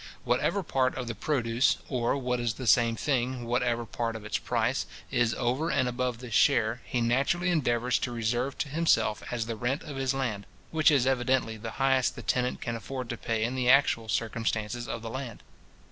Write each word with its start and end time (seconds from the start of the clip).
Whatever 0.23 0.63
part 0.63 0.95
of 0.95 1.05
the 1.05 1.13
produce, 1.13 1.77
or, 1.87 2.17
what 2.17 2.39
is 2.39 2.55
the 2.55 2.65
same 2.65 2.95
thing, 2.95 3.45
whatever 3.45 3.85
part 3.85 4.15
of 4.15 4.25
its 4.25 4.39
price, 4.39 4.87
is 5.11 5.35
over 5.35 5.69
and 5.69 5.87
above 5.87 6.17
this 6.17 6.33
share, 6.33 6.81
he 6.85 7.01
naturally 7.01 7.51
endeavours 7.51 7.99
to 7.99 8.11
reserve 8.11 8.57
to 8.57 8.67
himself 8.69 9.21
as 9.29 9.45
the 9.45 9.55
rent 9.55 9.83
of 9.83 9.97
his 9.97 10.15
land, 10.15 10.47
which 10.71 10.89
is 10.89 11.05
evidently 11.05 11.55
the 11.55 11.69
highest 11.77 12.15
the 12.15 12.23
tenant 12.23 12.61
can 12.61 12.75
afford 12.75 13.09
to 13.09 13.15
pay 13.17 13.43
in 13.43 13.53
the 13.53 13.69
actual 13.69 14.09
circumstances 14.09 14.87
of 14.87 15.03
the 15.03 15.09
land. 15.11 15.43